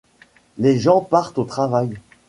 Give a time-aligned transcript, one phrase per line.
[0.57, 1.99] Les gens partent au travail.